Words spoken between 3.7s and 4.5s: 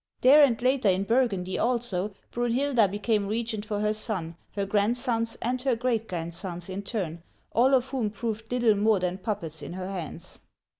her son,